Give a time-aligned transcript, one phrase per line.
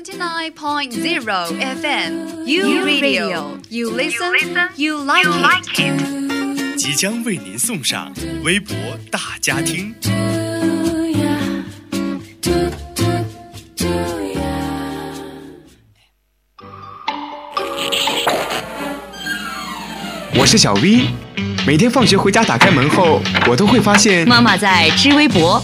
[0.00, 4.32] Seventy-nine point zero FM U Radio You listen
[4.76, 5.26] You like
[5.76, 8.10] it 即将为您送上
[8.42, 8.74] 微博
[9.10, 9.94] 大家庭。
[20.34, 21.08] 我是小 V，
[21.66, 25.62] 每天放学回家打开门后，我都会发现妈妈在织微博，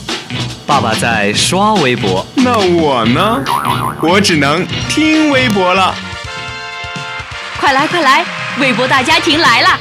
[0.67, 3.41] 爸爸在刷微博，那我呢？
[4.03, 5.95] 我只能听微博了。
[7.61, 8.25] 快来快来，
[8.59, 9.79] 微博大家庭来了！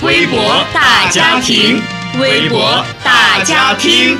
[0.00, 1.80] 微博大家庭，
[2.18, 4.18] 微博大家庭。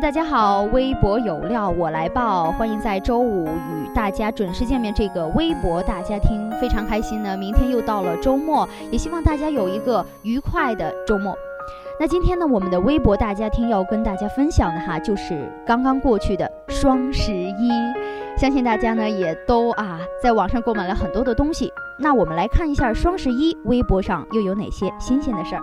[0.00, 4.92] 大家好，微博有料我来报，欢迎在周五与大家准时见面。
[4.92, 11.32] 这个微博大家听非常开心呢，明天又到了周末，也希望大家有一个愉快的周末。
[11.98, 17.70] 那今天呢，我们的微博大家听要跟大家分享的哈，就是刚刚过去的双十一，
[18.36, 21.72] 相信大家呢也都啊在网上购买了很多的东西。
[22.00, 25.62] 那我们来看一下双十一微博上又有哪些新鲜的事儿。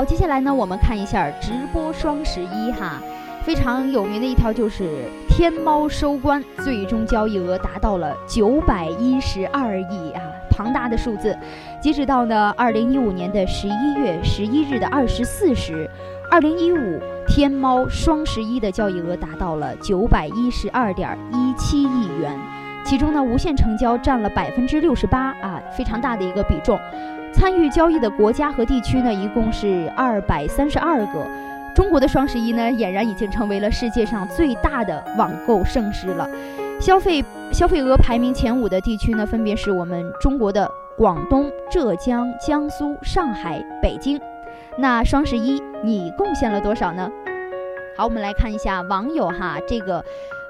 [0.00, 3.02] 好，接下来呢，我们看一下直播双十一哈，
[3.44, 4.88] 非常有名的一条就是
[5.28, 11.36] 天猫收官，最终交易额达到了九百一十二亿啊，庞大的数字。
[11.82, 15.86] 截止到呢二零一五年的十一月十一日的二十四时，
[16.30, 16.98] 二零一五
[17.28, 22.34] 天猫双十一的交易额达到了九百一十二点一七亿元，
[22.86, 26.80] 其中呢无限成交占了百分之六十八啊，非常大的一个比重。
[27.40, 31.26] 参与交易的国家和地区呢，一共是二百三十二个。
[31.74, 36.28] 中国的双十一呢，俨然已经成为了世界上最大的网购盛事了。
[36.78, 44.20] 消费消费额排名前五的地区呢，分别是我们中国的广东、浙江、江苏、上海、北京。
[44.76, 47.10] 那双十一你贡献了多少呢？
[47.96, 50.04] 好，我们来看一下网友哈，这个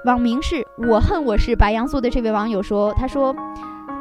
[0.07, 3.33] 网名是我恨我是白羊座的这位网友说，他说。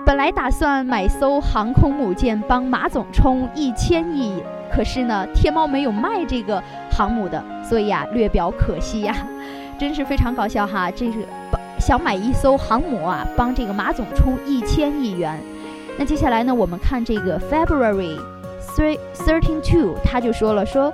[0.09, 4.41] 本来打算买艘航空母舰帮马总充一千亿，
[4.73, 6.59] 可是呢，天猫没有卖这个
[6.89, 9.15] 航母的，所以啊，略表可惜呀，
[9.77, 10.89] 真是非常搞笑哈！
[10.89, 11.19] 这是
[11.77, 15.39] 想买一艘航母啊，帮这个马总充一千亿元。
[15.95, 18.19] 那接下来呢，我们看这个 February
[18.75, 20.91] three thirteen two，他就说了说，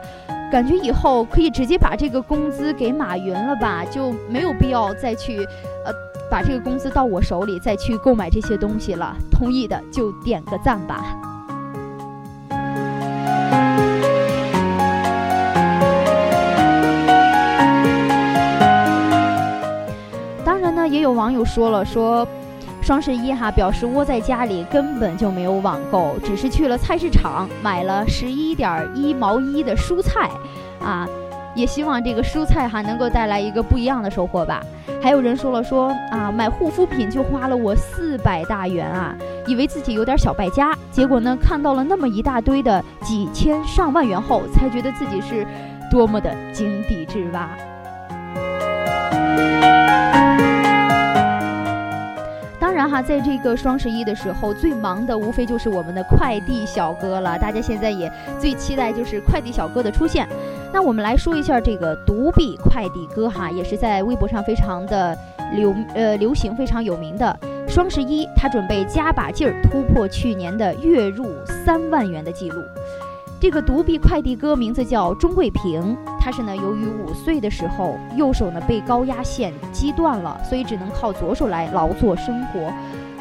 [0.52, 5.38] 感觉以后可以直接把这个工资给马云了吧，就没有必要再去
[5.86, 6.05] 呃。
[6.30, 9.16] 把这个工资到我手里，再去购买这些东西了。
[9.32, 11.04] 同意的就点个赞吧。
[20.44, 22.28] 当然呢，也有网友说了，说
[22.82, 30.30] 双十一哈，表示窝在家里根本就没有网购，只是去了菜市场买了十一点一毛一的蔬菜，
[30.80, 31.08] 啊。
[31.56, 34.62] 也希望这个蔬菜哈能够带来一个不一样的收获吧。
[35.02, 39.16] 还有人说了说啊，买护肤品就花了我四百大元啊，
[39.48, 45.46] 以为自己有点小败家，结果呢看到了那么一大堆的几千上万元后，才觉得自己是
[45.90, 47.50] 多么的井底之蛙。
[52.60, 57.38] 当然哈，在这个双十一的时候，最忙的无非就是我们的快递小哥了。
[57.38, 60.28] 大家现在也最期待就是快递小哥的出现。
[60.76, 65.18] 那我们来说一下这个独臂快递哥哈，也是在微博上非常的
[65.54, 67.40] 流呃流行，非常有名的。
[67.66, 72.62] 双十一他准备加把劲儿，突破去年的月入三万元的记录。
[73.40, 82.70] 这个独臂快递哥名字叫钟贵平，他是呢由于五岁的时候右手呢被高压线击断了，所以只能靠左手来劳作生活。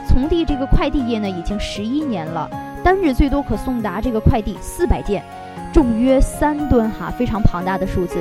[0.09, 2.51] 从递这个快递业呢已经十一年了，
[2.85, 5.25] 单日最多可送达这个快递四百件。
[5.73, 8.19] 重约三吨哈，非常庞大的数字。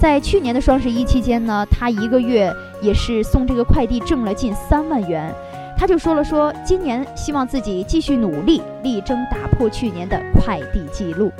[0.00, 2.52] 在去年的双十一期间呢，他一个月
[2.82, 5.32] 也是送这个快递挣了近三万元。
[5.78, 11.30] 他就说了说，今年希望自己继续努力，力争打破去年的快递记录。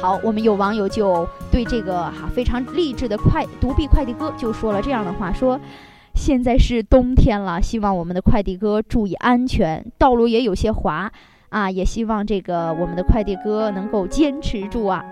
[0.00, 5.58] 好，我们有网友就对这个哈非常励志的快独臂快递哥就说了这样的话：说
[6.14, 11.10] 现在是冬天了，希望我们的快递哥注意安全，道路也有些滑。
[11.54, 15.04] 啊，也希望这个我们的快递哥能够坚持住啊！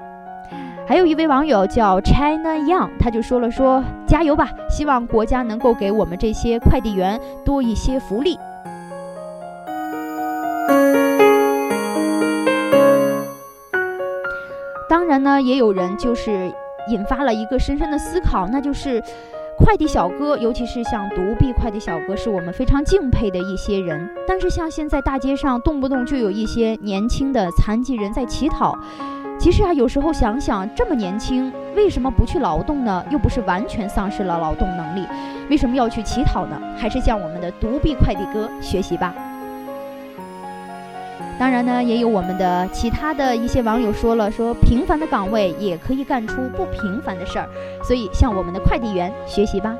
[0.89, 8.37] 还有一位网友叫 China Young，他就说了说加油吧，希望国家能够给我们这些快递员多一些福利。
[14.89, 16.53] 当然呢，也有人就是
[16.89, 19.00] 引发了一个深深的思考，那就是
[19.58, 24.08] 快递小哥，尤其是像独臂快递小哥，是我们非常敬佩的一些人。
[24.26, 28.76] 但是像现在大街上动不动就有一些年轻的残疾人在乞讨。
[29.38, 33.04] 其实啊，有时候想想，这么年轻，为什么不去劳动呢？
[33.10, 35.06] 又不是完全丧失了劳动能力，
[35.49, 36.60] 为什么要去乞讨呢？
[36.76, 39.14] 还是向我们的独臂快递哥学习吧。
[41.43, 47.49] 当然呢，也有我们的其他的一些网友说了，说平凡的岗位也可以干出不平凡的事儿，
[47.83, 49.75] 所以向我们的快递员学习吧。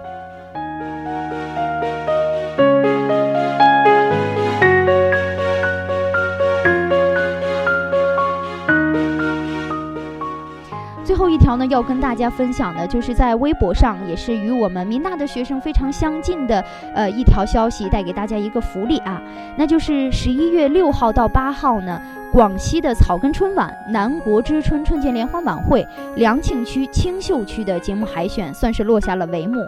[11.53, 16.65] 条呢，要跟大家分享的，就是在微博上，也是与我们民大的学生非常相近的，
[16.95, 19.21] 呃，一条消息，带给大家一个福利啊，
[19.57, 22.01] 那就是十一月六号到八号呢，
[22.33, 25.87] 广西的草根春晚南国之春春节联欢晚会
[26.17, 29.61] 良庆区青秀区的节目海选算是落下了帷幕，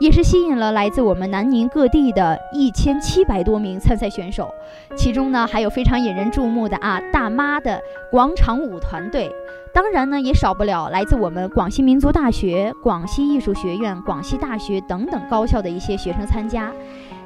[0.00, 4.52] 也是吸引了来自我们南宁各地的一千七百多名参赛选手，
[4.96, 7.80] 其中呢，还有非常引人注目的啊，大妈的
[8.10, 9.30] 广场舞团队。
[9.72, 16.72] 当然呢，也少不了来自我们广西民族大学、广西艺术学院、广西大学等等高校的一些学生参加。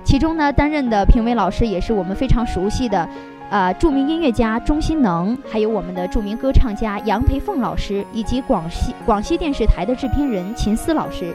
[0.05, 3.09] 其中呢，担任的评委老师也是我们非常熟悉的，
[3.55, 11.33] 呃，著名音乐家钟欣能，还有我们的著名歌唱家杨培凤老师，以及广西广西电视台的制片人秦思老师。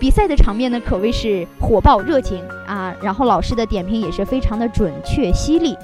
[0.00, 2.94] 比赛的场面呢，可谓是火爆热情啊！
[3.02, 5.76] 然后老师的点评也是非常的准确犀利。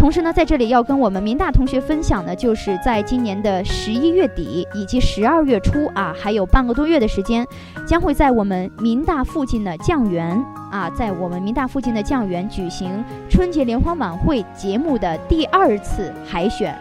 [0.00, 7.46] 同时呢，在这里要跟我们民大同学分享的，就是在今年的十一月底以及十二月初啊，还有半个多月的时间，
[7.86, 10.42] 将会在我们民大附近的酱园
[10.72, 16.74] 啊，在我们民大附近的酱园举行春节联欢晚会节目的第二次海选。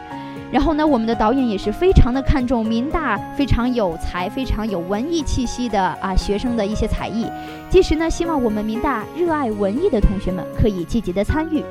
[0.50, 7.26] 然后呢，我们的导演也是非常的看重民大非常有才、非常有文艺气息的啊学生的一些才艺，
[7.70, 11.62] 届时呢，希望我们民大热爱文艺的同学们可以积极的参与。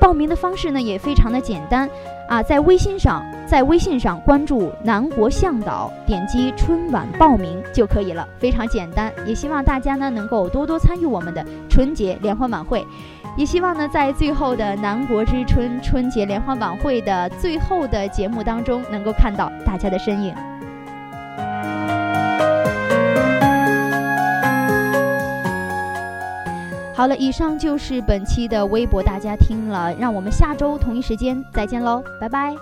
[0.00, 1.88] 报名的方式呢也非常的简单
[2.28, 9.12] 啊，在微信上，在微信上关注南国向导，点击春晚报名就可以了，非常简单。
[9.26, 12.84] 也希望大家呢能够多多参与我们的春节联欢晚会，
[13.36, 20.34] 也希望呢在最后的南国之春春节联欢晚会的最后的节目当中，能够看到大家的身影。
[27.00, 32.54] 好了，以上就是本期的微博，大家听了，让我们下周同一时间再见喽，拜拜。